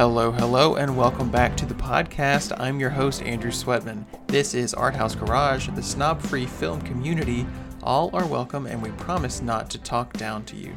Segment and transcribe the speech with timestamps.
[0.00, 2.58] Hello, hello, and welcome back to the podcast.
[2.58, 4.06] I'm your host, Andrew Sweatman.
[4.28, 7.46] This is Art House Garage, the snob free film community.
[7.82, 10.74] All are welcome, and we promise not to talk down to you.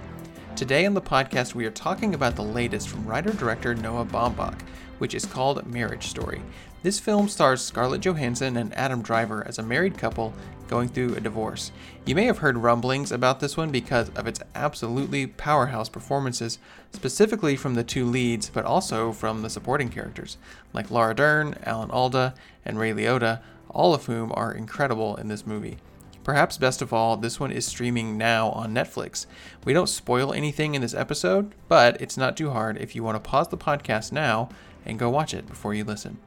[0.58, 4.60] Today on the podcast, we are talking about the latest from writer director Noah Baumbach,
[4.98, 6.42] which is called Marriage Story.
[6.82, 10.34] This film stars Scarlett Johansson and Adam Driver as a married couple
[10.74, 11.72] going through a divorce.
[12.04, 16.58] You may have heard rumblings about this one because of its absolutely powerhouse performances,
[16.92, 20.38] specifically from the two leads, but also from the supporting characters,
[20.74, 22.34] like Laura Dern, Alan Alda,
[22.66, 25.78] and Ray Liotta, all of whom are incredible in this movie.
[26.24, 29.28] Perhaps best of all, this one is streaming now on Netflix.
[29.64, 33.24] We don't spoil anything in this episode, but it's not too hard if you want
[33.24, 34.50] to pause the podcast now
[34.88, 36.18] and go watch it before you listen.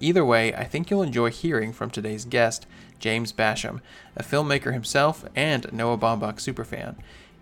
[0.00, 2.66] Either way, I think you'll enjoy hearing from today's guest,
[2.98, 3.80] James Basham,
[4.16, 6.96] a filmmaker himself and Noah Baumbach superfan.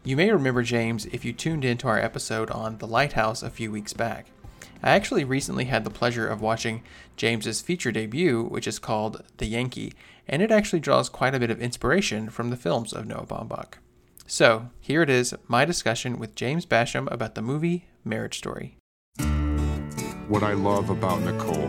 [0.05, 3.71] You may remember James if you tuned into our episode on The Lighthouse a few
[3.71, 4.27] weeks back.
[4.83, 6.83] I actually recently had the pleasure of watching
[7.17, 9.93] James's feature debut, which is called The Yankee,
[10.27, 13.75] and it actually draws quite a bit of inspiration from the films of Noah Baumbach.
[14.27, 18.77] So, here it is my discussion with James Basham about the movie Marriage Story.
[20.27, 21.69] What I love about Nicole,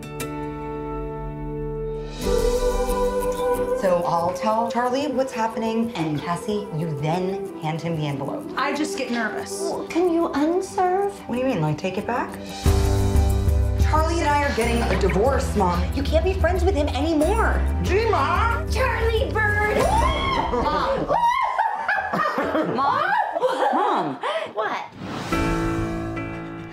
[4.11, 8.45] I'll tell Charlie what's happening, and Cassie, you then hand him the envelope.
[8.57, 9.71] I just get nervous.
[9.87, 11.17] Can you unserve?
[11.29, 12.29] What do you mean, like take it back?
[13.81, 15.81] Charlie and I are getting a divorce, Mom.
[15.95, 17.65] You can't be friends with him anymore.
[17.83, 18.69] G Mom!
[18.69, 19.77] Charlie Bird!
[20.51, 21.07] Mom!
[22.75, 23.13] Mom?
[23.73, 24.15] Mom!
[24.53, 24.83] What?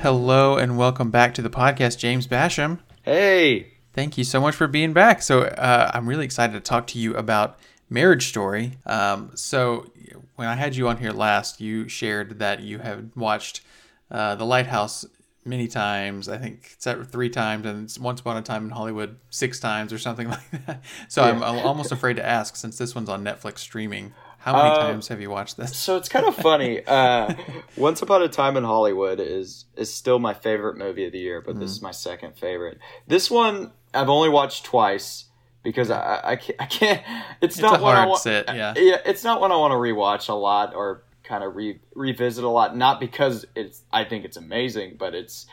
[0.01, 2.81] Hello, and welcome back to the podcast, James Basham.
[3.03, 5.23] Hey, Thank you so much for being back.
[5.23, 7.59] So, uh, I'm really excited to talk to you about
[7.91, 8.75] Marriage Story.
[8.87, 9.91] Um, so,
[10.37, 13.63] when I had you on here last, you shared that you have watched
[14.09, 15.05] uh, The Lighthouse
[15.45, 16.29] many times.
[16.29, 19.93] I think it's at three times, and Once Upon a Time in Hollywood six times
[19.93, 20.85] or something like that.
[21.09, 24.15] So, I'm almost afraid to ask since this one's on Netflix streaming.
[24.39, 25.77] How many Uh, times have you watched this?
[25.77, 26.83] so it's kind of funny.
[26.87, 27.35] Uh,
[27.77, 31.41] Once Upon a Time in Hollywood is is still my favorite movie of the year,
[31.41, 32.79] but this is my second favorite.
[33.07, 35.25] This one I've only watched twice
[35.63, 37.03] because I I can't, I can't
[37.41, 38.75] it's, not a one I hard wa- sit, yeah.
[38.77, 42.45] yeah it's not one I want to rewatch a lot or kind of re- revisit
[42.45, 42.77] a lot.
[42.77, 45.47] Not because it's I think it's amazing, but it's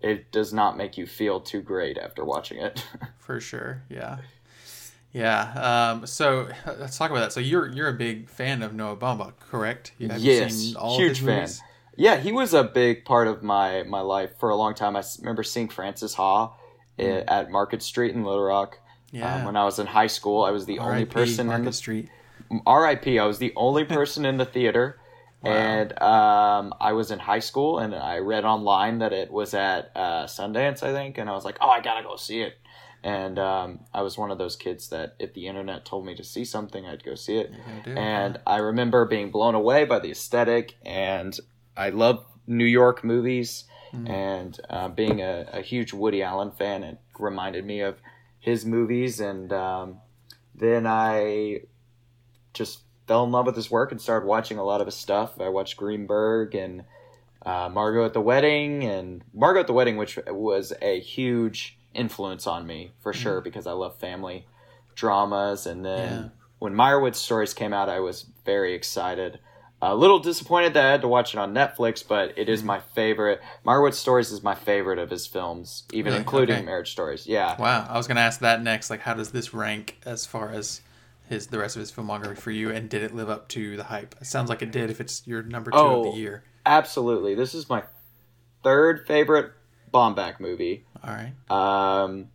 [0.00, 2.84] it does not make you feel too great after watching it.
[3.18, 4.18] For sure, yeah,
[5.12, 5.90] yeah.
[5.92, 6.48] Um, so
[6.78, 7.32] let's talk about that.
[7.32, 9.92] So you're you're a big fan of Noah Baumbach, correct?
[9.98, 11.40] You- have yes, seen all of huge fan.
[11.40, 11.62] movies?
[11.96, 14.96] Yeah, he was a big part of my my life for a long time.
[14.96, 16.52] I remember seeing Francis Ha
[16.98, 18.76] i- at Market Street in Little Rock.
[18.76, 18.78] Mm.
[19.18, 19.36] Yeah.
[19.36, 21.10] Um, when I was in high school, I was the only R.I.P.
[21.10, 22.08] person in the Street.
[22.66, 23.18] R.I.P.
[23.18, 25.00] I was the only person in the theater,
[25.42, 29.90] and um, I was in high school, and I read online that it was at
[29.96, 32.58] uh, Sundance, I think, and I was like, oh, I gotta go see it.
[33.04, 36.24] And um, I was one of those kids that if the internet told me to
[36.24, 37.52] see something, I'd go see it.
[37.84, 41.38] do it, and I remember being blown away by the aesthetic, and
[41.76, 43.64] I love New York movies,
[44.06, 48.00] and uh, being a, a huge Woody Allen fan, it reminded me of
[48.40, 49.98] his movies, and um,
[50.54, 51.60] then I
[52.52, 55.40] just fell in love with his work and started watching a lot of his stuff.
[55.40, 56.84] I watched Greenberg and
[57.46, 62.46] uh, Margot at the Wedding, and Margot at the Wedding, which was a huge influence
[62.46, 63.16] on me for mm.
[63.16, 64.46] sure because I love family
[64.94, 65.66] dramas.
[65.66, 66.28] And then Yeah.
[66.58, 69.38] when Meyerowitz stories came out, I was very excited.
[69.80, 72.66] A little disappointed that I had to watch it on Netflix, but it is mm.
[72.66, 73.40] my favorite.
[73.64, 76.20] Meyerowitz stories is my favorite of his films, even Really?
[76.20, 76.64] including Okay.
[76.64, 77.26] Marriage Stories.
[77.28, 77.56] Yeah.
[77.60, 78.90] Wow, I was gonna ask that next.
[78.90, 80.80] Like, how does this rank as far as
[81.28, 83.84] his the rest of his filmography for you, and did it live up to the
[83.84, 84.16] hype?
[84.20, 84.90] It sounds like it did.
[84.90, 85.98] If it's your number two Oh.
[85.98, 87.34] of the oh, year, Absolutely.
[87.36, 87.84] This is my
[88.64, 89.52] third favorite
[89.92, 90.84] Baumbach movie.
[91.02, 91.32] all right.
[91.50, 92.28] Um,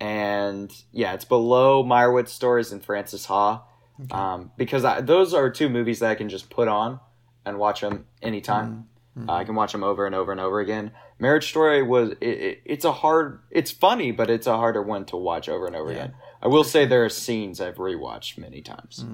[0.00, 3.62] and yeah, it's below Meyerowitz Stories and Francis Ha.
[4.10, 7.00] Um, because I, those are two movies that I can just put on
[7.44, 8.86] and watch them anytime.
[9.28, 10.92] Uh, I can watch them over and over and over again.
[11.18, 15.04] Marriage Story was it, it, it's a hard it's funny, but it's a harder one
[15.06, 15.96] to watch over and over Yeah.
[15.98, 16.14] again.
[16.42, 19.04] I will say there are scenes I've rewatched many times.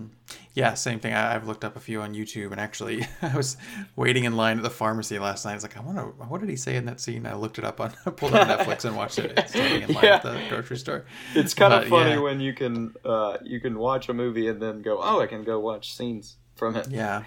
[0.54, 1.12] Yeah, same thing.
[1.12, 3.56] I, I've looked up a few on YouTube, and actually, I was
[3.96, 5.52] waiting in line at the pharmacy last night.
[5.52, 6.04] I was like, I want to.
[6.26, 7.26] what did he say in that scene?
[7.26, 10.14] I looked it up on, pulled up Netflix and watched it standing in line Yeah.
[10.16, 11.04] at the grocery store.
[11.34, 12.20] It's kind of funny yeah.
[12.20, 15.42] when you can uh, you can watch a movie and then go, oh, I can
[15.44, 16.88] go watch scenes from it.
[16.90, 17.24] Yeah,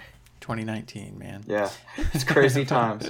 [0.49, 1.43] 2019, man.
[1.45, 1.69] Yeah,
[2.11, 3.07] it's crazy times.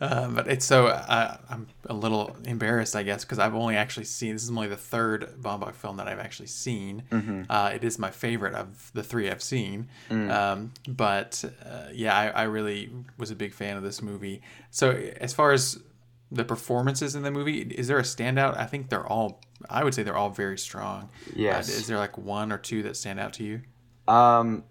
[0.00, 4.04] Um, but it's so uh, I'm a little embarrassed, I guess, because I've only actually
[4.04, 7.02] seen this is only the third Baumbach film that I've actually seen.
[7.10, 7.42] Mm-hmm.
[7.50, 9.88] Uh, it is my favorite of the three I've seen.
[10.10, 10.30] Mm.
[10.30, 12.88] Um, but uh, yeah, I, I really
[13.18, 14.42] was a big fan of this movie.
[14.70, 15.82] So as far as
[16.30, 18.56] the performances in the movie, is there a standout?
[18.56, 19.42] I think they're all.
[19.68, 21.10] I would say they're all very strong.
[21.34, 21.68] Yes.
[21.68, 23.62] Uh, is there like one or two that stand out to you?
[24.06, 24.62] Um,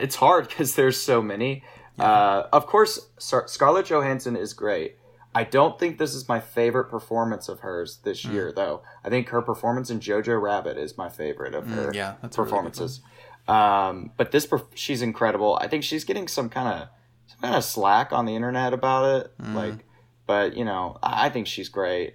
[0.00, 1.62] it's hard because there's so many.
[1.98, 4.96] Uh, of course, Scar- Scarlett Johansson is great.
[5.34, 8.32] I don't think this is my favorite performance of hers this Hmm.
[8.32, 8.82] year, though.
[9.04, 12.36] I think her performance in Jojo Rabbit is my favorite of her Mm, yeah, that's
[12.36, 13.00] a really performances.
[13.48, 15.58] um, but this, she's incredible.
[15.60, 16.88] I think she's getting some kind of
[17.26, 19.38] some kind of slack on the internet about it.
[19.38, 19.54] Mm.
[19.54, 19.84] Like,
[20.26, 22.14] but you know, I think she's great.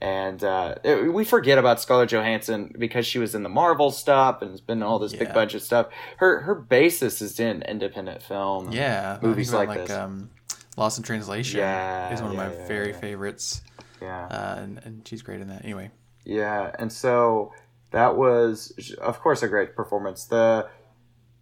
[0.00, 4.42] And uh, it- we forget about Scarlett Johansson because she was in the Marvel stuff
[4.42, 5.34] and has been all this big Yeah.
[5.34, 5.88] budget stuff.
[6.18, 8.70] Her her basis is in independent film.
[8.72, 9.90] Yeah, movies about, like this.
[9.90, 10.30] Um,
[10.76, 13.00] Lost in Translation Yeah, is one of my yeah, very yeah.
[13.00, 13.62] favorites,
[14.00, 15.64] yeah, uh, and, and she's great in that.
[15.64, 15.90] Anyway,
[16.24, 16.70] yeah.
[16.78, 17.52] And so
[17.90, 20.24] that was, of course, a great performance.
[20.26, 20.68] The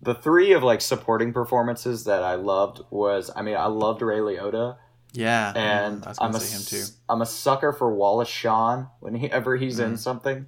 [0.01, 4.19] the three of like supporting performances that I loved was, I mean, I loved Ray
[4.21, 4.77] Liotta.
[5.17, 6.85] Yeah, and I was I'm gonna a him too.
[7.09, 9.93] I'm a sucker for Wallace Shawn whenever he's Mm-hmm.
[9.93, 10.47] in something.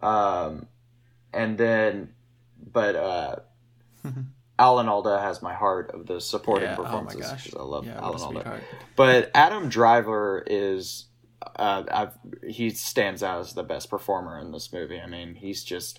[0.00, 0.68] Um,
[1.32, 2.14] and then,
[2.72, 3.36] but uh,
[4.58, 7.30] Alan Alda has my heart of the supporting Yeah, oh performances.
[7.30, 8.60] 'cause I love yeah, Alan Alda.
[8.96, 11.06] But Adam Driver is,
[11.56, 12.12] uh, I've,
[12.48, 15.00] he stands out as the best performer in this movie.
[15.00, 15.98] I mean, he's just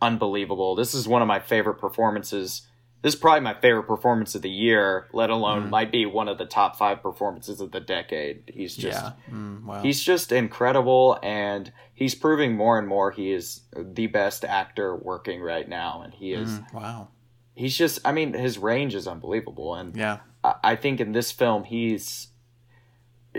[0.00, 0.74] unbelievable.
[0.74, 2.62] This is one of my favorite performances.
[3.02, 5.70] This is probably my favorite performance of the year, let alone Mm.
[5.70, 8.42] might be one of the top five performances of the decade.
[8.54, 13.32] He's just, yeah, mm, wow, he's just incredible, and he's proving more and more he
[13.32, 16.02] is the best actor working right now.
[16.02, 17.08] And he is, Mm, wow,
[17.54, 19.74] he's just, I mean, his range is unbelievable.
[19.74, 22.28] And yeah, I I think in this film he's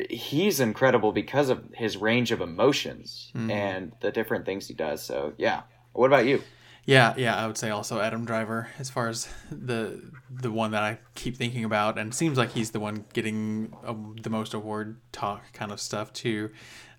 [0.10, 3.52] he's incredible because of his range of emotions Mm-hmm.
[3.52, 5.04] and the different things he does.
[5.04, 5.64] So yeah.
[5.94, 6.42] What about you?
[6.86, 7.36] Yeah, yeah.
[7.36, 11.38] I would say also Adam Driver as far as the the one that I keep
[11.38, 15.72] thinking about, and seems like he's the one getting um, the most award talk kind
[15.72, 16.52] of stuff too.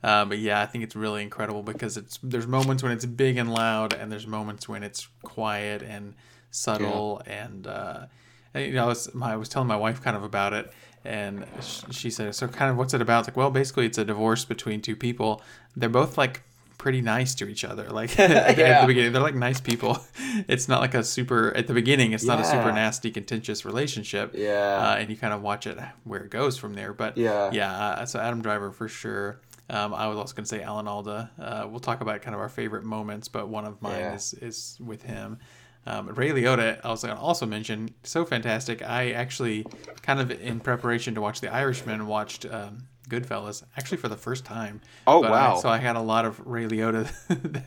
[0.03, 3.37] Uh, but yeah, I think it's really incredible because it's there's moments when it's big
[3.37, 6.15] and loud, and there's moments when it's quiet and
[6.51, 7.67] subtle and.
[7.67, 8.07] Uh,
[8.55, 10.73] and, you know, I was, my, I was telling my wife kind of about it,
[11.05, 13.99] and sh- she said, "So, kind of, what's it about?" It's like, well, basically, it's
[13.99, 15.43] a divorce between two people.
[15.75, 16.43] They're both like
[16.83, 17.89] pretty nice to each other.
[17.91, 18.81] Like at Yeah.
[18.81, 19.99] the beginning, they're like nice people.
[20.49, 22.13] It's not like a super at the beginning.
[22.13, 24.33] It's not a super nasty, contentious relationship.
[24.35, 24.79] Yeah.
[24.83, 26.93] uh, and you kind of watch it where it goes from there.
[26.95, 27.51] But Yeah.
[27.53, 27.71] yeah.
[27.73, 29.41] Uh, so Adam Driver for sure.
[29.71, 31.31] Um, I was also going to say Alan Alda.
[31.39, 34.15] Uh, we'll talk about kind of our favorite moments, but one of mine Yeah.
[34.15, 35.39] is is with him.
[35.87, 38.83] Um, Ray Liotta, I was going to also mention, so fantastic.
[38.83, 39.67] I actually,
[40.03, 44.45] kind of in preparation to watch The Irishman, watched um, Goodfellas actually for the first
[44.45, 44.81] time.
[45.07, 45.57] Oh, But I- wow.
[45.57, 47.07] so I had a lot of Ray Liotta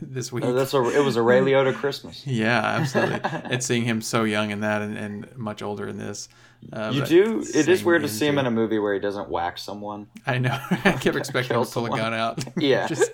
[0.02, 0.44] this week.
[0.44, 2.26] Uh, That's a it was a Ray Liotta Christmas.
[2.26, 3.20] yeah, absolutely.
[3.22, 6.28] and seeing him so young in that and, and much older in this.
[6.72, 7.44] Uh, You do.
[7.54, 10.08] It is weird to see him in a movie where he doesn't whack someone.
[10.26, 10.58] I know.
[10.70, 12.44] I kept expecting him to pull a gun out.
[12.56, 12.86] Yeah.
[12.88, 13.12] Just-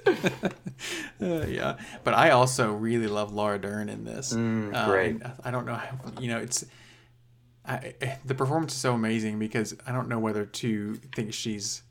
[1.21, 1.77] Uh, yeah.
[2.05, 4.33] But I also really love Laura Dern in this.
[4.33, 5.17] Mm, Uh, great.
[5.45, 5.75] I don't know.
[5.75, 6.65] How, you know, it's
[7.65, 11.83] I, the performance is so amazing because I don't know whether to think she's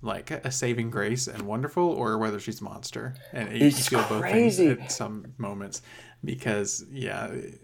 [0.00, 3.14] like a saving grace and wonderful or whether she's a monster.
[3.32, 5.82] And you It's feel both things at some moments
[6.24, 7.60] because yeah, it,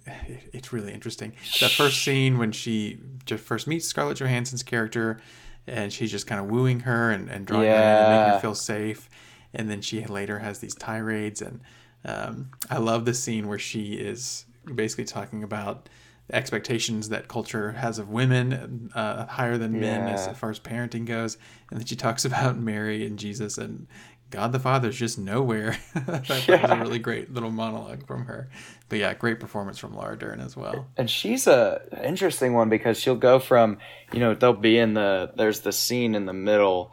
[0.52, 1.32] it's really interesting.
[1.60, 5.20] the first scene when she just first meets Scarlett Johansson's character
[5.66, 8.40] and she's just kind of wooing her and, and drawing her in and making her
[8.40, 9.08] feel safe.
[9.54, 11.40] And then she later has these tirades.
[11.40, 11.60] And
[12.04, 15.88] um, I love the scene where she is basically talking about
[16.32, 21.36] expectations that culture has of women uh, higher than men as far as parenting goes.
[21.70, 23.86] And then she talks about Mary and Jesus and
[24.30, 25.76] God the Father's just nowhere.
[25.94, 28.48] That was a really great little monologue from her.
[28.88, 30.88] But yeah, great performance from Laura Dern as well.
[30.96, 33.78] and she's a interesting one because she'll go from
[34.12, 36.90] you know they'll be in the there's the scene in the middle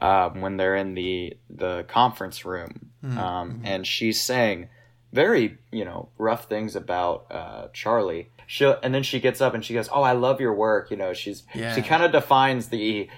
[0.00, 4.68] um, when they're in the the conference room um, and she's saying
[5.12, 8.30] very you know rough things about uh, Charlie.
[8.46, 10.90] She will and then she gets up and she goes, "Oh, I love your work."
[10.90, 11.74] You know, she's Yeah.
[11.74, 13.08] she kind of defines the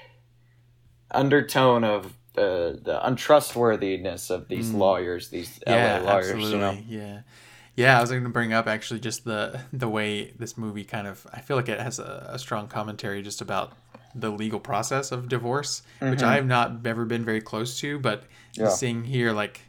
[1.11, 6.27] undertone of the the untrustworthiness of these lawyers, these yeah, LA lawyers.
[6.31, 6.51] absolutely.
[6.53, 7.21] You know, Yeah.
[7.77, 11.07] Yeah, I was going to bring up actually just the the way this movie kind
[11.07, 11.27] of.
[11.33, 13.73] I feel like it has a, a strong commentary just about
[14.15, 18.23] the legal process of divorce, which I have not ever been very close to, but
[18.23, 18.63] Mm-hmm.
[18.65, 18.69] Yeah.
[18.71, 19.61] seeing here like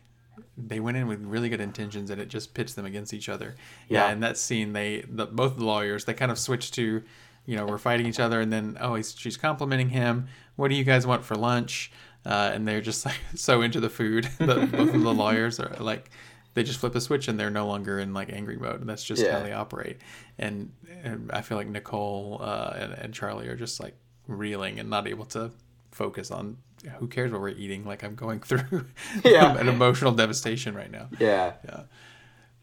[0.58, 3.56] they went in with really good intentions and it just pits them against each other.
[3.90, 4.10] Yeah.
[4.10, 7.04] And that scene they the, both the lawyers they kind of switched to,
[7.46, 10.28] you know, we're fighting each other and then oh he's, she's complimenting him.
[10.56, 11.92] What do you guys want for lunch?
[12.26, 14.24] Uh, and they're just like so into the food.
[14.40, 16.10] the, both of the lawyers are like
[16.56, 18.86] they just flip a switch and they're no longer in like angry mode.
[18.88, 19.38] That's just Yeah.
[19.38, 19.98] how they operate.
[20.40, 20.72] And,
[21.04, 23.94] and I feel like Nicole uh, and, and Charlie are just like
[24.28, 25.52] reeling and not able to
[25.92, 26.58] focus on
[27.00, 27.86] who cares what we're eating.
[27.86, 28.86] Like I'm going through
[29.24, 29.57] Yeah.
[29.60, 31.10] an emotional devastation right now.
[31.19, 31.53] Yeah.
[31.65, 31.81] Yeah.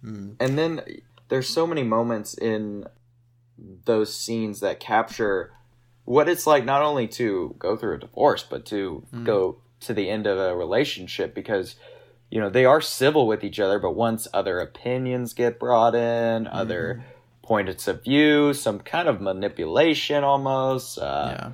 [0.05, 0.37] Mm.
[0.41, 0.83] And then
[1.29, 2.87] there's so many moments in
[3.59, 5.53] those scenes that capture
[6.05, 9.25] what it's like not only to go through a divorce, but to mm.
[9.25, 11.77] go to the end of a relationship because
[12.31, 16.47] you know they are civil with each other, but once other opinions get brought in,
[16.47, 17.47] other mm-hmm.
[17.47, 20.99] points of view, some kind of manipulation almost.
[20.99, 21.51] Uh, Yeah.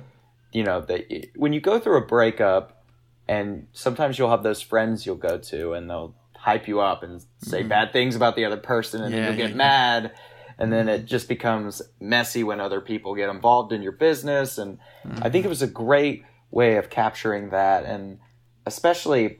[0.51, 2.83] You know that when you go through a breakup
[3.27, 7.23] and sometimes you'll have those friends you'll go to and they'll hype you up and
[7.37, 9.17] say bad things about the other person and Mm-hmm.
[9.23, 9.57] Yeah, then you'll get yeah.
[9.57, 10.11] mad
[10.57, 14.77] and then it just becomes messy when other people get involved in your business and
[15.21, 18.19] i think it was a great way of capturing that and
[18.65, 19.39] especially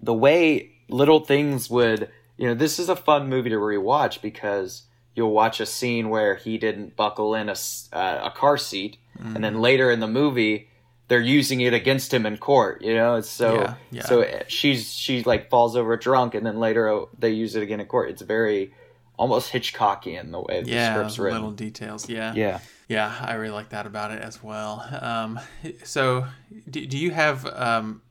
[0.00, 4.82] the way little things would you know this is a fun movie to rewatch because
[5.14, 7.54] you'll watch a scene where he didn't buckle in a,
[7.92, 10.68] uh, a car seat and then later in the movie
[11.08, 14.04] they're using it against him in court you know so Yeah, yeah.
[14.04, 17.62] so uh, she's she like falls over drunk and then later uh, they use it
[17.62, 18.72] again in court it's very
[19.16, 22.08] almost hitchcockian the way the script's written little details.
[22.08, 22.34] Yeah.
[22.34, 24.84] yeah Yeah, I really like that about it as well.
[25.00, 25.38] Um,
[25.84, 26.26] so,
[26.68, 28.02] do, do you have um,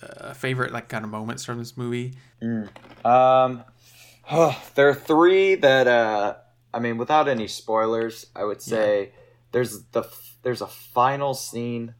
[0.00, 2.14] a favorite like kind of moments from this movie?
[3.04, 3.64] Um,
[4.74, 6.36] there are three that uh,
[6.72, 9.12] I mean, without any spoilers, I would say
[9.52, 10.04] there's the
[10.42, 11.94] there's a final scene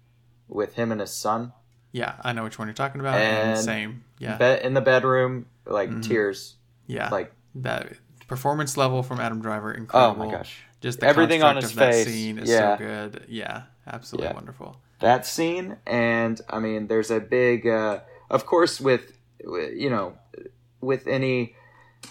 [0.49, 1.53] with him and his son
[1.93, 3.15] Yeah, I know which one you're talking about.
[3.21, 4.05] And, And same.
[4.19, 4.37] Yeah.
[4.39, 6.57] be- in the bedroom, like tears.
[6.87, 7.09] yeah.
[7.11, 7.93] like- that
[8.29, 10.27] performance level from Adam Driver Oh incredible.
[10.27, 12.77] my gosh, Just the Everything on his face, scene is yeah.
[12.77, 13.25] so good.
[13.29, 14.35] Yeah, absolutely Yeah.
[14.35, 14.81] wonderful.
[15.01, 20.17] that scene, and I mean, there's a big, uh, of course, with you know,
[20.81, 21.57] with any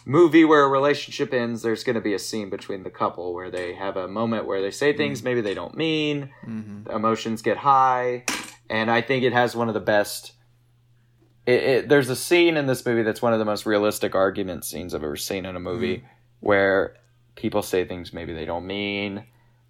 [0.05, 3.51] movie where a relationship ends, there's going to be a scene between the couple where
[3.51, 5.25] they have a moment where they say things mm.
[5.25, 6.89] maybe they don't mean, mm-hmm.
[6.89, 8.25] emotions get high,
[8.69, 10.33] and I think it has one of the best.
[11.45, 14.65] It, it, there's a scene in this movie that's one of the most realistic argument
[14.65, 16.03] scenes I've ever seen in a movie, mm.
[16.39, 16.95] where
[17.35, 19.25] people say things maybe they don't mean,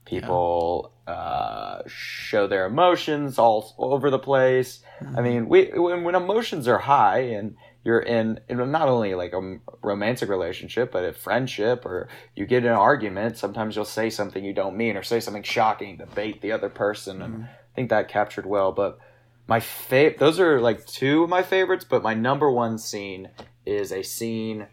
[0.06, 4.82] people uh, show their emotions all over the place.
[5.00, 5.24] I mm-hmm.
[5.24, 9.58] mean, we when, when emotions are high and you're in, in not only like a
[9.82, 14.44] romantic relationship, but a friendship, or you get in an argument, sometimes you'll say something
[14.44, 17.90] you don't mean, or say something shocking to bait the other person, and I think
[17.90, 18.72] that captured well.
[18.74, 19.00] But
[19.48, 23.30] my favorite, those are like two of my favorites, but my number one scene
[23.66, 24.68] is a scene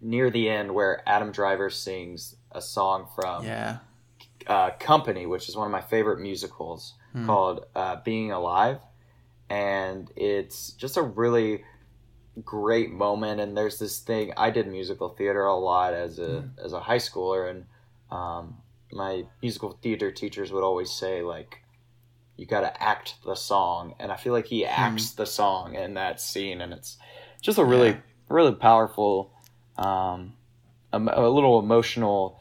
[0.00, 3.78] near the end where Adam Driver sings a song from Yeah.
[4.48, 6.94] uh, Company, which is one of my favorite musicals,
[7.26, 8.78] called uh, Being Alive.
[9.48, 11.62] And it's just a really
[12.40, 13.40] great moment.
[13.40, 16.98] And there's this thing I did musical theater a lot as a as a high
[16.98, 17.64] schooler, and
[18.10, 18.58] um,
[18.92, 21.62] my musical theater teachers would always say like,
[22.36, 25.94] "You got to act the song," and I feel like he acts the song in
[25.94, 26.96] that scene, and it's
[27.40, 28.00] just a really Yeah.
[28.28, 29.32] really powerful,
[29.76, 30.34] um,
[30.92, 32.38] a, a little emotional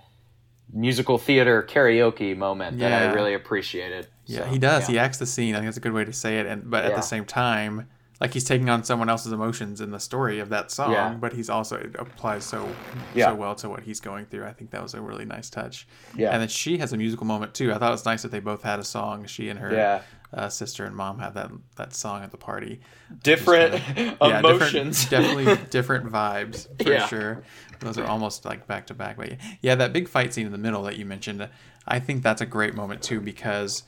[0.73, 4.07] musical theater karaoke moment that I really appreciated.
[4.25, 4.83] Yeah, So, he does.
[4.83, 4.93] yeah.
[4.93, 5.53] He acts the scene.
[5.53, 6.45] I think that's a good way to say it.
[6.45, 7.89] And but at the same time,
[8.21, 10.91] like he's taking on someone else's emotions in the story of that song.
[10.93, 11.13] Yeah.
[11.19, 12.69] But he's also it applies so
[13.13, 13.29] Yeah.
[13.29, 14.45] so well to what he's going through.
[14.45, 15.87] I think that was a really nice touch.
[16.15, 16.31] Yeah.
[16.31, 17.73] And then she has a musical moment too.
[17.73, 19.25] I thought it was nice that they both had a song.
[19.25, 20.01] She and her Yeah.
[20.33, 22.79] uh, sister and mom had that that song at the party.
[23.23, 25.05] different Yeah, emotions.
[25.05, 27.43] Different, definitely different vibes for sure.
[27.79, 29.17] Those are almost like back to back.
[29.17, 31.49] But yeah, that big fight scene in the middle that you mentioned,
[31.87, 33.81] I think that's a great moment too because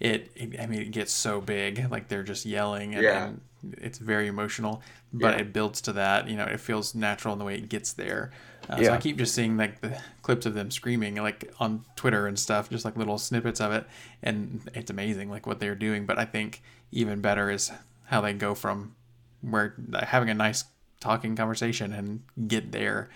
[0.00, 3.26] it, it I mean, it gets so big, like they're just yelling and, Yeah.
[3.26, 3.40] and
[3.78, 5.40] it's very emotional, but Yeah.
[5.42, 6.28] it builds to that.
[6.28, 8.30] You know, it feels natural in the way it gets there.
[8.68, 12.26] Uh, So I keep just seeing like the clips of them screaming, like on Twitter
[12.26, 13.86] and stuff, just like little snippets of it,
[14.22, 16.04] and it's amazing, like what they're doing.
[16.06, 16.62] But I think
[16.92, 17.70] even better is
[18.06, 18.94] how they go from
[19.40, 20.64] where having a nice
[21.00, 23.08] talking conversation and get there.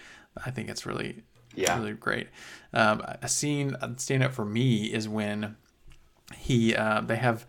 [0.45, 1.23] I think it's really,
[1.55, 1.77] Yeah.
[1.79, 2.29] really great.
[2.73, 5.57] Um, a scene stand up for me is when
[6.35, 7.47] he uh, they have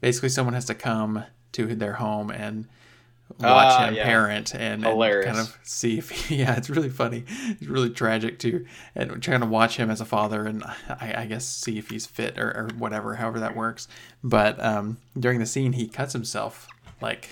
[0.00, 2.66] basically someone has to come to their home and
[3.40, 4.04] watch Ah, him yeah.
[4.04, 7.24] parent and, and kind of see if he, yeah it's really funny.
[7.48, 11.26] It's really tragic too and trying to watch him as a father and I, I
[11.26, 13.88] guess see if he's fit or, or whatever however that works.
[14.22, 16.68] But um, during the scene he cuts himself
[17.00, 17.28] like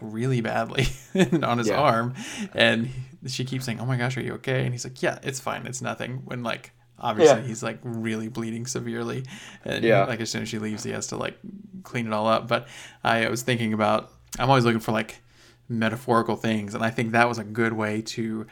[0.00, 0.88] really badly
[1.42, 1.80] on his Yeah.
[1.80, 2.14] arm.
[2.54, 2.90] And
[3.26, 4.64] she keeps saying oh my gosh are you okay?
[4.64, 5.66] And he's like yeah it's fine.
[5.66, 6.22] It's nothing.
[6.26, 7.46] When like obviously Yeah.
[7.46, 9.24] he's like really bleeding severely.
[9.64, 10.04] And Yeah.
[10.04, 11.38] like as soon as she leaves he has to like
[11.82, 12.46] clean it all up.
[12.48, 12.68] But
[13.04, 15.20] i was thinking about i'm always looking for like
[15.68, 16.74] metaphorical things.
[16.74, 18.46] And i think that was a good way to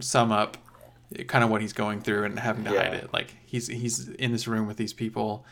[0.00, 0.56] sum up
[1.26, 3.12] kind of what he's going through and having to hide it.
[3.12, 5.44] Like he's he's in this room with these people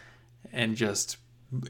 [0.53, 1.17] and just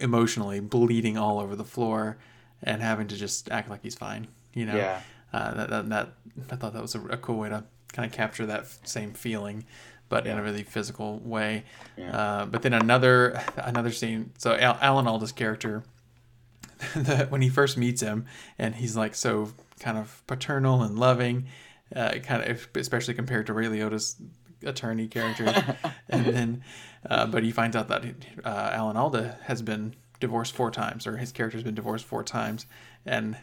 [0.01, 2.19] emotionally bleeding all over the floor
[2.63, 4.75] and having to just act like he's fine you know?
[4.75, 5.01] Yeah.
[5.33, 6.09] uh, that, that, that
[6.51, 7.63] i thought that was a, a cool way to
[7.93, 9.65] kind of capture that same feeling
[10.09, 11.65] but in a really physical way.
[12.13, 15.85] Uh, but then another another scene so Al- alan alda's character
[16.95, 18.27] the, when he first meets him
[18.59, 21.47] and he's like so kind of paternal and loving
[21.95, 24.17] uh, kind of especially compared to ray liotta's
[24.65, 25.77] attorney character.
[26.11, 26.63] And then
[27.09, 28.03] uh, but he finds out that
[28.45, 32.67] uh, alan alda has been divorced four times or his character's been divorced four times.
[33.05, 33.37] And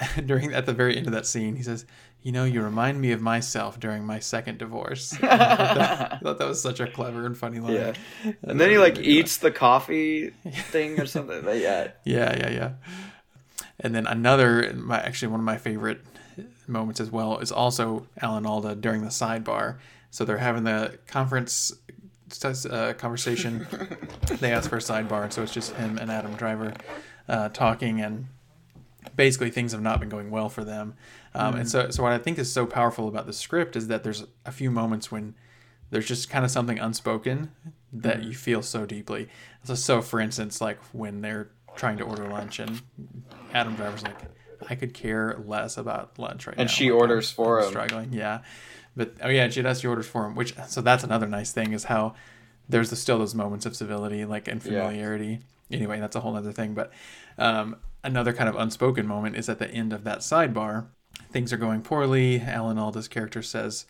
[0.26, 1.84] during at the very end of that scene he says
[2.22, 6.18] you know you remind me of myself during my second divorce I, thought that, I
[6.18, 7.92] thought that was such a clever and funny line Yeah.
[8.42, 10.30] And then he like eats the coffee
[10.70, 11.42] thing or something.
[11.42, 11.88] But yeah.
[12.04, 12.72] Yeah, yeah, yeah.
[13.78, 16.00] And then another, my actually one of my favorite
[16.66, 19.78] moments as well is also Alan Alda during the sidebar.
[20.10, 21.72] So they're having the conference
[22.44, 23.66] uh, conversation.
[24.40, 26.74] they ask for a sidebar, and so it's just him and Adam Driver
[27.28, 28.26] uh, talking, and
[29.16, 30.94] basically things have not been going well for them.
[31.34, 34.02] Um, And so, so what I think is so powerful about the script is that
[34.04, 35.34] there's a few moments when
[35.90, 37.50] there's just kind of something unspoken
[37.92, 39.28] that you feel so deeply.
[39.64, 42.80] So, so for instance, like when they're trying to order lunch and
[43.54, 44.16] Adam Driver's like,
[44.68, 46.62] I could care less about lunch right now.
[46.62, 47.70] And she Like, orders I'm- for I'm him.
[47.70, 48.40] Struggling, yeah.
[48.96, 49.80] But oh yeah, she does.
[49.80, 52.14] She orders for him, which so that's another nice thing is how
[52.68, 54.70] there's the, still those moments of civility, like and Yeah.
[54.82, 55.40] familiarity.
[55.70, 56.74] Anyway, that's a whole other thing.
[56.74, 56.92] But
[57.38, 60.86] um, another kind of unspoken moment is at the end of that sidebar.
[61.30, 62.40] Things are going poorly.
[62.40, 63.86] Alan Alda's character says,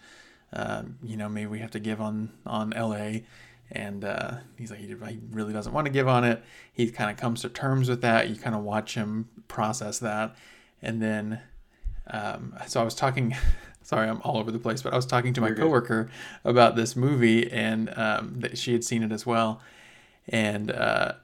[0.53, 3.25] um, you know, maybe we have to give on on L.A.
[3.73, 6.43] And uh, he's like, he, he really doesn't want to give on it.
[6.73, 8.29] He kind of comes to terms with that.
[8.29, 10.35] You kind of watch him process that,
[10.83, 11.41] and then
[12.09, 13.37] um, so I was talking.
[13.83, 16.11] Sorry, I'm all over the place, but I was talking to my coworker
[16.45, 19.61] about this movie, and um, that she had seen it as well.
[20.29, 21.15] And uh,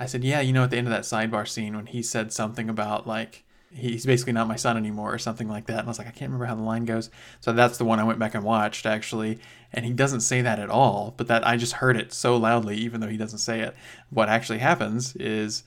[0.00, 2.32] I said, "Yeah, you know, at the end of that sidebar scene when he said
[2.32, 5.90] something about like he's basically not my son anymore or something like that." And I
[5.90, 7.10] was like, I can't remember how the line goes.
[7.40, 9.38] So that's the one I went back and watched actually,
[9.72, 11.14] and he doesn't say that at all.
[11.16, 13.76] But that I just heard it so loudly, even though he doesn't say it.
[14.10, 15.62] What actually happens is.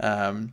[0.00, 0.52] Um,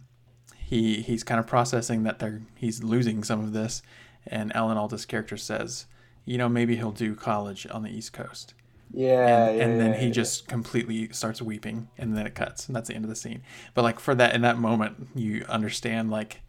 [0.69, 3.81] he he's kind of processing that they're he's losing some of this,
[4.27, 5.87] and Alan Alda's character says,
[6.25, 8.53] you know, maybe he'll do college on the East Coast,
[8.91, 9.47] Yeah.
[9.49, 10.12] and, yeah, and then yeah, he yeah.
[10.13, 13.43] just completely starts weeping, and then it cuts, and that's the end of the scene.
[13.73, 16.41] But like for that in that moment, you understand like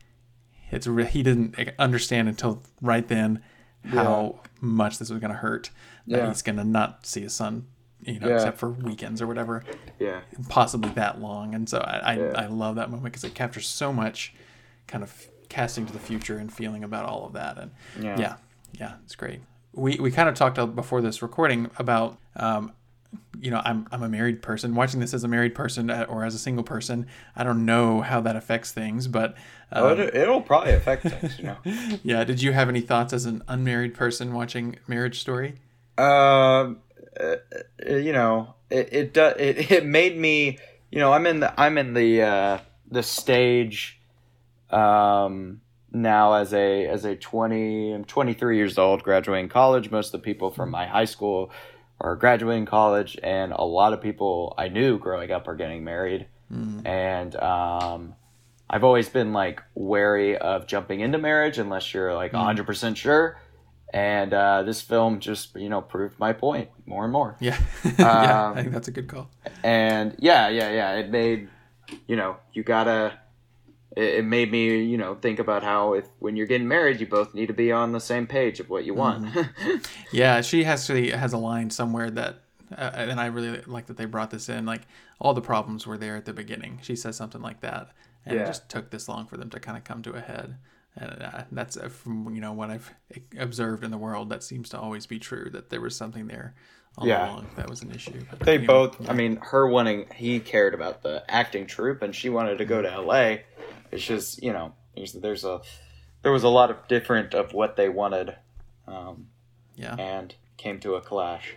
[0.71, 3.43] it's re- he didn't understand until right then
[3.85, 5.71] how much this was gonna hurt.
[6.07, 7.67] That he's gonna not see his son,
[8.03, 8.35] you know, Yeah.
[8.37, 9.63] except for weekends or whatever
[9.99, 10.21] Yeah.
[10.49, 11.55] possibly that long.
[11.55, 12.33] And so I, I, Yeah.
[12.37, 14.35] I love that moment because it captures so much
[14.89, 17.59] kind of casting to the future and feeling about all of that.
[17.59, 18.19] And Yeah.
[18.19, 18.35] yeah,
[18.73, 19.41] yeah, it's great.
[19.73, 22.73] We, we kind of talked uh, before this recording about, um,
[23.41, 26.25] you know, I'm, I'm a married person watching this as a married person uh, or
[26.25, 27.07] as a single person.
[27.35, 29.35] I don't know how that affects things, but
[29.73, 31.57] um, Oh, it, it'll probably affect things, you know.
[32.03, 32.25] yeah.
[32.25, 35.55] Did you have any thoughts as an unmarried person watching Marriage Story?
[35.97, 36.79] Um,
[37.19, 37.37] uh,
[37.89, 40.59] uh, you know, it it, do, it it made me,
[40.91, 42.59] you know, I'm in the I'm in the uh,
[42.91, 44.01] the stage,
[44.71, 45.61] um,
[45.93, 49.91] now as a as a 20 I'm 23 years old, graduating college.
[49.91, 51.51] Most of the people from my high school
[52.01, 56.27] are graduating college, and a lot of people I knew growing up are getting married,
[56.87, 58.15] and um.
[58.73, 63.37] I've always been like wary of jumping into marriage unless you're like 100% sure.
[63.93, 67.37] And uh, this film just, you know, proved my point more and more.
[67.41, 67.59] Yeah.
[67.99, 68.47] yeah.
[68.47, 69.29] Um, I think that's a good call.
[69.65, 70.95] And yeah, yeah, yeah.
[70.95, 71.49] It made,
[72.07, 73.19] you know, you gotta,
[73.97, 77.07] it, it made me, you know, think about how if when you're getting married, you
[77.07, 79.37] both need to be on the same page of what you want.
[80.13, 82.43] Yeah, she actually has a line somewhere that,
[82.77, 84.67] uh, and I really like that they brought this in.
[84.67, 84.83] Like
[85.21, 86.81] all the problems were there at the beginning.
[86.83, 87.93] She says something like that,
[88.27, 90.57] and it just took this long for them to kind of come to a head.
[90.97, 92.93] And uh, that's uh, from you know what I've
[93.39, 94.31] observed in the world.
[94.31, 95.49] That seems to always be true.
[95.51, 96.55] That there was something there
[97.03, 97.27] Yeah.
[97.31, 98.25] along that was an issue.
[98.41, 99.11] They anyway, both, yeah.
[99.11, 102.83] I mean, her wanting, he cared about the acting troupe and she wanted to go
[102.83, 103.37] to LA.
[103.91, 105.61] It's just, you know, there's, there's a,
[106.23, 108.37] there was a lot of different of what they wanted,
[108.87, 109.29] um,
[109.77, 109.95] Yeah.
[109.97, 111.55] and came to a clash.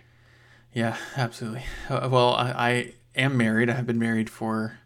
[0.72, 1.64] Yeah, absolutely.
[1.88, 3.68] Uh, well, I, I am married.
[3.70, 4.78] I have been married for,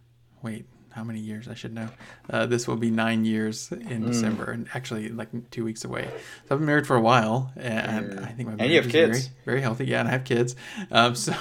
[0.42, 0.66] wait,
[0.98, 1.48] how many years?
[1.48, 1.88] I should know.
[2.28, 4.06] Uh, this will be nine years in Hmm.
[4.06, 6.04] December, and actually like two weeks away.
[6.46, 8.92] So I've been married for a while, and I think my marriage you have is
[8.92, 9.18] kids.
[9.28, 9.86] very, very healthy.
[9.86, 10.56] Yeah, and I have kids.
[10.90, 11.32] Um, so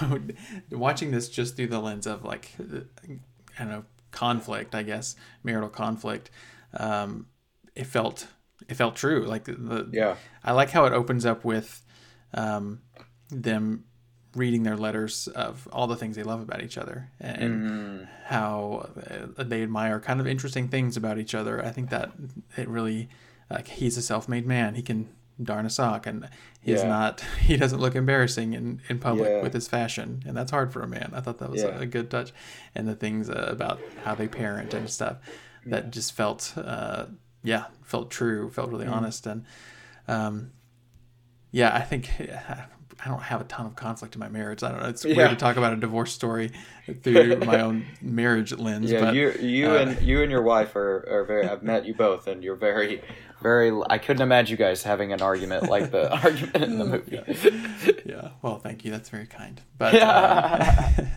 [0.72, 5.70] watching this just through the lens of like, I don't know, conflict, I guess, marital
[5.70, 6.30] conflict,
[6.76, 7.28] um,
[7.76, 8.28] it felt
[8.70, 9.26] it felt true.
[9.26, 10.16] Like the Yeah.
[10.44, 11.84] I like how it opens up with
[12.34, 12.82] um,
[13.30, 13.84] them
[14.38, 18.90] reading their letters of all the things they love about each other and how
[19.38, 21.64] uh, they admire kind of interesting things about each other.
[21.64, 22.12] I think that
[22.56, 23.10] it really
[23.50, 24.76] like he's a self-made man.
[24.76, 25.10] He can
[25.42, 26.28] darn a sock and
[26.62, 26.90] he's Yeah.
[26.90, 29.42] not he doesn't look embarrassing in, in public Yeah.
[29.42, 31.12] with his fashion and that's hard for a man.
[31.14, 31.78] I thought that was Yeah.
[31.78, 32.32] a, a good touch
[32.76, 35.18] and the things uh, about how they parent and stuff
[35.66, 37.06] that just felt uh,
[37.44, 39.46] yeah, felt true, felt really honest and
[40.08, 40.52] um,
[41.52, 42.10] yeah, I think
[43.04, 44.64] I don't have a ton of conflict in my marriage.
[44.64, 44.90] I don't know.
[44.90, 45.16] It's Yeah.
[45.18, 46.52] weird to talk about a divorce story
[47.04, 48.92] through my own marriage lens.
[48.92, 51.48] Yeah, but, you you uh, and you and your wife are, are very.
[51.48, 53.02] I've met you both, and you're very,
[53.42, 53.72] very.
[53.90, 58.02] I couldn't imagine you guys having an argument like the argument in the movie.
[58.06, 58.30] yeah.
[58.42, 58.90] Well, thank you.
[58.92, 59.62] That's very kind.
[59.78, 61.08] But um,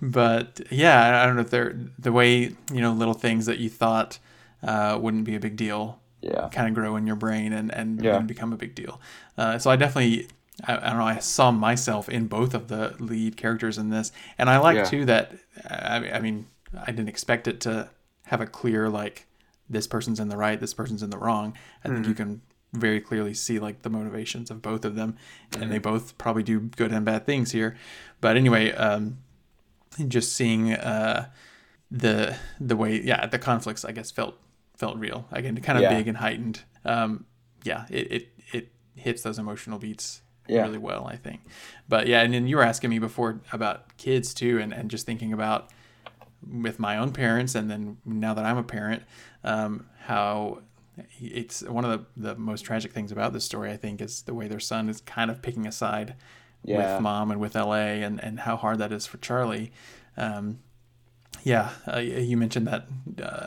[0.02, 2.38] but yeah, I don't know if they're the way
[2.72, 4.18] you know little things that you thought
[4.62, 5.98] uh, wouldn't be a big deal.
[6.20, 6.48] Yeah.
[6.52, 8.16] kind of grow in your brain and and, Yeah.
[8.18, 9.00] and become a big deal.
[9.38, 10.28] Uh, so I definitely.
[10.66, 11.06] I, I don't know.
[11.06, 14.84] I saw myself in both of the lead characters in this, and I like Yeah.
[14.84, 15.32] too that.
[15.68, 16.46] I, I mean,
[16.80, 17.88] I didn't expect it to
[18.26, 19.26] have a clear like
[19.68, 21.54] this person's in the right, this person's in the wrong.
[21.84, 25.16] I think you can very clearly see like the motivations of both of them,
[25.58, 27.76] and they both probably do good and bad things here.
[28.20, 29.18] But anyway, um,
[30.08, 31.28] just seeing uh,
[31.90, 34.36] the the way, yeah, the conflicts I guess felt
[34.76, 35.96] felt real again, kind of Yeah.
[35.96, 36.62] big and heightened.
[36.84, 37.26] Um,
[37.64, 40.62] yeah, it, it it hits those emotional beats Yeah.
[40.62, 41.40] really well, I think.
[41.88, 45.06] But yeah, and then you were asking me before about kids too, and and just
[45.06, 45.70] thinking about
[46.50, 49.02] with my own parents, and then now that I'm a parent,
[49.44, 50.58] um, how
[51.20, 54.34] it's one of the, the most tragic things about this story, I think, is the
[54.34, 56.14] way their son is kind of picking a side
[56.64, 56.76] Yeah.
[56.94, 59.72] with mom and with LA, and and how hard that is for Charlie.
[60.16, 60.58] Um,
[61.44, 62.86] yeah, uh, you mentioned that
[63.22, 63.46] uh,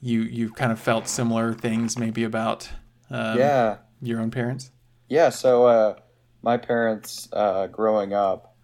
[0.00, 2.70] you you kind of felt similar things maybe about
[3.10, 3.76] um, Yeah.
[4.00, 4.70] your own parents.
[5.08, 5.94] Yeah, so uh,
[6.42, 8.54] my parents, uh, growing up,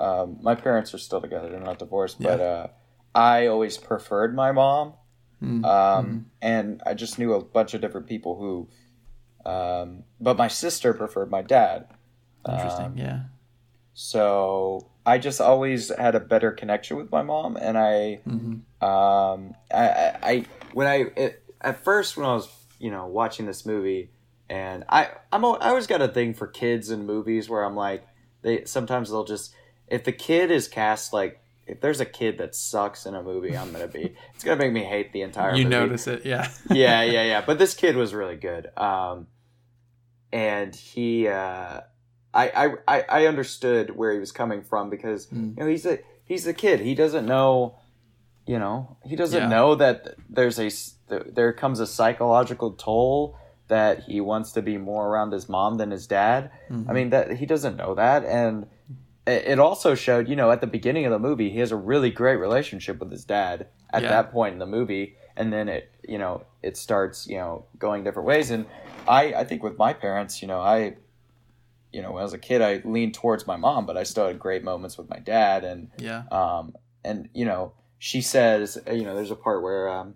[0.00, 2.20] um, my parents are still together; they're not divorced.
[2.20, 2.66] But uh,
[3.14, 4.94] I always preferred my mom,
[5.64, 8.68] um, and I just knew a bunch of different people who.
[9.48, 11.86] Um, but my sister preferred my dad,
[12.48, 12.86] Interesting.
[12.86, 13.20] Um, yeah.
[13.92, 18.20] so I just always had a better connection with my mom, and I,
[18.80, 23.46] um, I, I, I when I it, at first when I was you know watching
[23.46, 24.10] this movie,
[24.48, 28.06] and I I'm I always got a thing for kids in movies where I'm like
[28.42, 29.54] they sometimes they'll just
[29.88, 33.56] if the kid is cast like if there's a kid that sucks in a movie,
[33.56, 35.54] I'm gonna be it's gonna make me hate the entire.
[35.54, 36.50] You movie notice it, yeah.
[36.70, 37.40] yeah, yeah, yeah.
[37.46, 38.66] But this kid was really good.
[38.76, 39.28] Um,
[40.32, 41.80] and he, uh,
[42.34, 45.56] I, I, I, I understood where he was coming from because Mm.
[45.56, 46.80] you know he's a he's a kid.
[46.80, 47.78] He doesn't know,
[48.46, 49.48] you know, he doesn't Yeah.
[49.48, 50.70] know that there's a
[51.08, 53.36] there comes a psychological toll
[53.76, 56.50] that he wants to be more around his mom than his dad.
[56.70, 56.90] Mm-hmm.
[56.90, 58.66] I mean that he doesn't know that and.
[59.24, 62.10] It also showed, you know, at the beginning of the movie, he has a really
[62.10, 64.08] great relationship with his dad at Yeah.
[64.14, 68.02] that point in the movie, and then it, you know, it starts, you know, going
[68.02, 68.50] different ways.
[68.50, 68.66] And
[69.06, 70.96] I, I think with my parents, you know, I,
[71.92, 74.64] you know, as a kid, I leaned towards my mom, but I still had great
[74.64, 76.22] moments with my dad, and Yeah.
[76.32, 80.14] um, and you know, she says, you know, there's a part where um,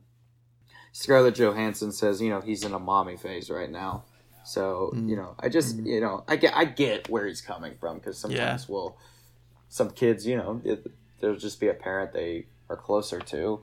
[0.99, 4.05] Scarlett Johansson says, you know, he's in a mommy phase right now.
[4.45, 7.99] So you know, I just you know, I get I get where he's coming from
[7.99, 8.97] because sometimes we'll
[9.69, 10.87] some kids, you know, it,
[11.21, 13.61] there'll just be a parent they are closer to,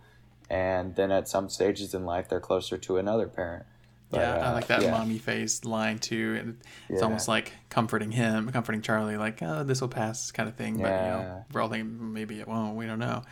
[0.48, 3.66] and then at some stages in life they're closer to another parent.
[4.12, 4.92] But, yeah, I uh, like that yeah.
[4.92, 6.38] mommy phase line too.
[6.40, 7.06] And it's Yeah.
[7.06, 10.78] almost like comforting him, comforting Charlie, like, oh, this will pass kind of thing.
[10.78, 12.76] But, you know, we're all thinking maybe it won't.
[12.76, 13.24] We don't know.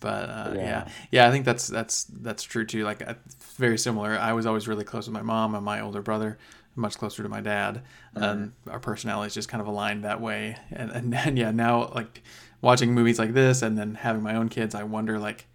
[0.00, 0.62] But uh, yeah.
[0.62, 0.88] Yeah.
[1.10, 2.84] yeah, I think that's that's that's true too.
[2.84, 3.14] Like uh,
[3.56, 4.18] very similar.
[4.18, 6.38] I was always really close with my mom and my older brother,
[6.76, 7.82] much closer to my dad.
[8.14, 10.56] And our personalities just kind of aligned that way.
[10.70, 12.22] And, and and yeah, now like
[12.60, 15.46] watching movies like this and then having my own kids, I wonder like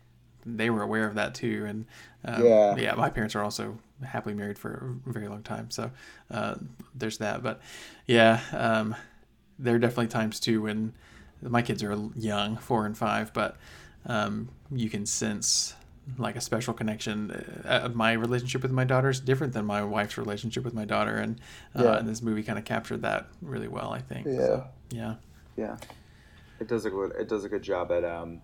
[0.46, 1.66] they were aware of that too.
[1.68, 1.86] And
[2.26, 2.76] um, Yeah.
[2.78, 5.92] yeah, my parents are also happily married for a very long time, so
[6.32, 6.56] uh,
[6.96, 7.42] there's that.
[7.44, 7.62] But
[8.08, 8.96] yeah, um,
[9.60, 10.94] there are definitely times too when
[11.42, 13.58] my kids are young, four and five, but
[14.06, 15.76] um, you can sense
[16.18, 17.32] like a special connection.
[17.66, 21.16] Uh, my relationship with my daughter is different than my wife's relationship with my daughter,
[21.16, 21.40] and,
[21.78, 21.98] uh, Yeah.
[21.98, 23.92] and this movie kind of captured that really well.
[23.94, 24.28] I think.
[24.28, 24.38] Yeah.
[24.38, 25.16] So, yeah.
[25.56, 25.78] Yeah,
[26.60, 27.14] it does a good.
[27.20, 28.42] It does a good job at um,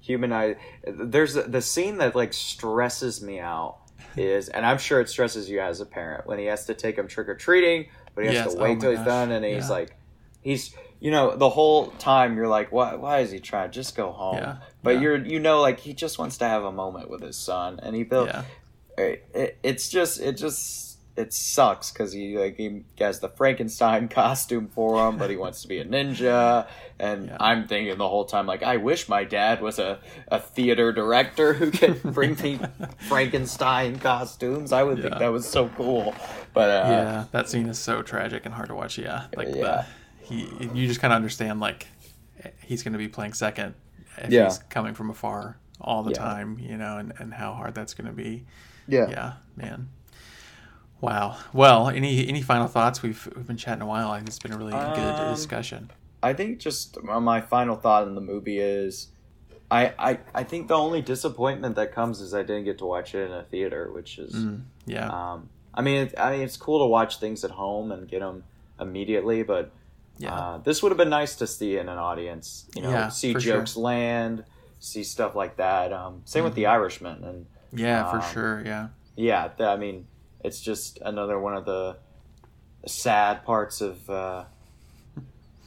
[0.00, 0.56] humanize.
[0.86, 3.78] There's a, the scene that like stresses me out
[4.16, 6.96] is, and I'm sure it stresses you as a parent when he has to take
[6.96, 9.30] him trick or treating, but he has Yes, to oh wait my till he's done,
[9.32, 9.70] and he's yeah.
[9.70, 9.96] like,
[10.42, 13.70] he's you know the whole time you're like, why why is he trying?
[13.72, 14.36] Just go home.
[14.36, 15.00] Yeah, But yeah.
[15.00, 17.96] you're you know like he just wants to have a moment with his son, and
[17.96, 18.28] he built.
[18.28, 18.42] Yeah.
[18.98, 24.08] It, it, it's just it just it sucks because he like he has the Frankenstein
[24.20, 26.66] costume for him, but he wants to be a ninja.
[26.98, 27.34] And.
[27.40, 31.54] I'm thinking the whole time like I wish my dad was a, a theater director
[31.54, 32.60] who could bring me
[33.08, 34.72] Frankenstein costumes.
[34.72, 36.14] I would think that was so cool.
[36.52, 38.98] But uh, yeah, that scene is so tragic and hard to watch.
[38.98, 39.54] Yeah, like Yeah.
[39.54, 39.86] the
[40.30, 41.86] he, you just kind of understand like
[42.64, 43.74] he's going to be playing second
[44.16, 44.44] if Yeah.
[44.44, 46.18] he's coming from afar all the Yeah.
[46.18, 48.44] time, you know, and, and how hard that's going to be.
[48.86, 49.88] yeah, Yeah, man.
[51.00, 51.38] Wow.
[51.54, 53.02] Well, any any final thoughts?
[53.02, 54.10] We've we've been chatting a while.
[54.10, 55.90] I think it's been a really good Um, discussion.
[56.22, 59.08] I think just my final thought in the movie is.
[59.72, 63.14] I, I, I think the only disappointment that comes is I didn't get to watch
[63.14, 65.06] it in a theater, which is Mm, yeah.
[65.08, 68.18] Um, I mean, it, I mean, it's cool to watch things at home and get
[68.18, 68.42] them
[68.80, 69.70] immediately, but
[70.20, 70.34] Yeah.
[70.34, 72.66] uh, this would have been nice to see in an audience.
[72.76, 73.56] You know, Yeah, see for sure.
[73.58, 74.44] jokes land,
[74.78, 75.92] see stuff like that.
[75.92, 78.62] Um, same with The Irishman, and yeah, for um, sure.
[78.64, 78.88] Yeah.
[79.16, 80.06] yeah, th- I mean,
[80.44, 81.96] it's just another one of the
[82.86, 84.44] sad parts of uh,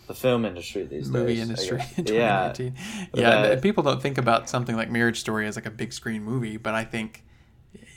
[0.07, 1.41] the film industry these Movie days.
[1.41, 2.73] Industry in yeah, 2019.
[3.11, 5.93] But Yeah, that- people don't think about something like Marriage Story as like a big
[5.93, 7.23] screen movie, but I think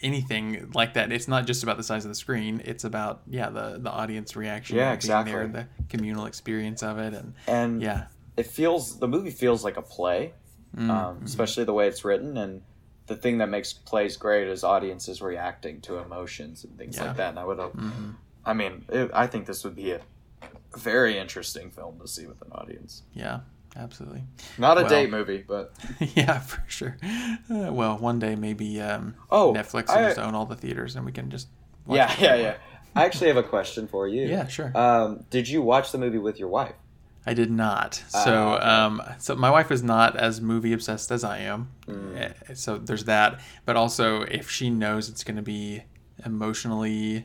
[0.02, 2.62] anything like that, it's not just about the size of the screen.
[2.64, 5.46] It's about yeah the the audience reaction, Yeah, being there, exactly.
[5.46, 9.82] the communal experience of it, and and yeah, it feels the movie feels like a
[9.82, 10.34] play,
[10.76, 12.36] Mm, um, especially the way it's written.
[12.36, 12.62] And
[13.06, 17.04] the thing that makes plays great is audiences reacting to emotions and things Yeah.
[17.06, 17.30] like that.
[17.30, 18.16] And I would, hope, Mhm.
[18.44, 20.00] I mean, it, I think this would be a
[20.76, 23.04] very interesting film to see with an audience.
[23.14, 23.40] yeah,
[23.76, 24.24] absolutely.
[24.58, 25.72] Not a Well- date movie, but
[26.14, 26.96] yeah, for sure.
[27.04, 30.96] Uh, well, one day maybe um, Oh, Netflix will I- just own all the theaters,
[30.96, 31.48] and we can just
[31.86, 32.54] watch yeah, yeah, yeah.
[32.94, 34.26] I actually have a question for you.
[34.28, 34.72] Yeah, sure.
[34.76, 36.74] Um, did you watch the movie with your wife?
[37.28, 38.02] I did not.
[38.14, 41.70] Ah, So, um, so my wife is not as movie obsessed as I am.
[41.88, 42.16] Mm.
[42.48, 43.40] Eh, So there's that.
[43.64, 45.82] But also, if she knows it's going to be
[46.24, 47.24] emotionally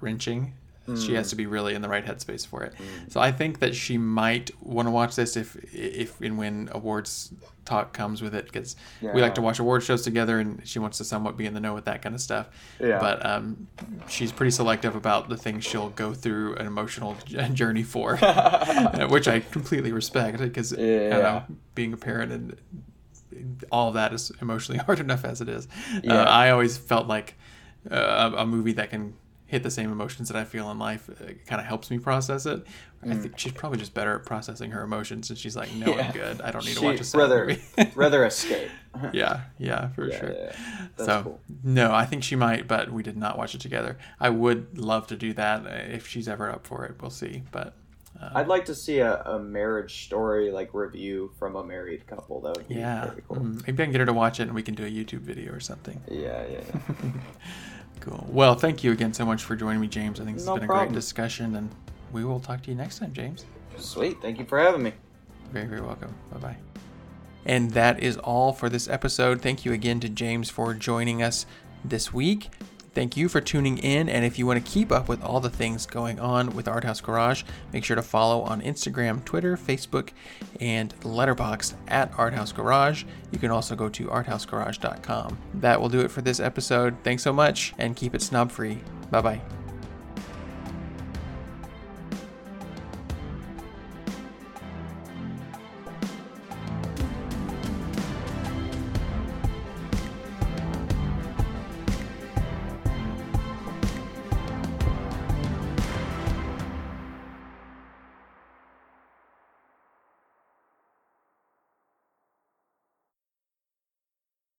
[0.00, 0.54] wrenching,
[0.86, 1.16] she Mm.
[1.16, 2.72] has to be really in the right headspace for it.
[3.08, 7.32] So I think that she might want to watch this if, if and when awards
[7.64, 10.98] talk comes with it, because we like to watch award shows together, and she wants
[10.98, 12.48] to somewhat be in the know with that kind of stuff.
[12.78, 13.00] Yeah.
[13.00, 13.66] But um,
[14.08, 17.16] she's pretty selective about the things she'll go through an emotional
[17.52, 21.08] journey for, uh, which I completely respect because you Yeah.
[21.18, 21.42] know,
[21.74, 22.56] being a parent and
[23.72, 25.66] all of that is emotionally hard enough as it is.
[26.02, 26.20] Yeah.
[26.20, 27.34] Uh, I always felt like
[27.90, 29.14] uh, a, a movie that can
[29.46, 32.46] hit the same emotions that I feel in life uh, kind of helps me process
[32.46, 32.66] it.
[33.08, 35.96] I think she's probably just better at processing her emotions, and she's like, "No, Mm.
[35.96, 36.06] Yeah.
[36.06, 36.40] I'm good.
[36.40, 37.62] I don't need to watch a sad rather movie."
[37.94, 38.68] rather escape.
[39.12, 40.32] yeah, yeah, for Yeah, sure.
[40.32, 40.52] yeah,
[40.96, 41.40] so cool.
[41.62, 43.96] no, I think she might, but we did not watch it together.
[44.18, 47.00] I would love to do that uh, if she's ever up for it.
[47.00, 47.74] We'll see, but
[48.20, 52.40] uh, I'd like to see a, a marriage story like review from a married couple.
[52.40, 53.36] That would be yeah, very cool.
[53.38, 55.20] mm, maybe I can get her to watch it, and we can do a YouTube
[55.20, 56.00] video or something.
[56.10, 57.10] Yeah, yeah, yeah.
[58.00, 58.24] Cool.
[58.28, 60.20] Well, thank you again so much for joining me, James.
[60.20, 60.88] I think this No has been a problem.
[60.88, 61.70] great discussion, and
[62.12, 63.44] we will talk to you next time, James.
[63.78, 64.20] Sweet.
[64.22, 64.92] Thank you for having me.
[65.50, 66.14] Very, very welcome.
[66.30, 66.56] Bye bye.
[67.44, 69.40] And that is all for this episode.
[69.40, 71.46] Thank you again to James for joining us
[71.84, 72.50] this week.
[72.96, 74.08] Thank you for tuning in.
[74.08, 76.82] And if you want to keep up with all the things going on with Art
[76.82, 80.12] House Garage, make sure to follow on Instagram, Twitter, Facebook,
[80.62, 83.04] and Letterboxd at Art House Garage.
[83.32, 85.36] You can also go to arthousegarage.com.
[85.56, 86.96] That will do it for this episode.
[87.04, 88.78] Thanks so much and keep it snob free.
[89.10, 89.65] Bye bye.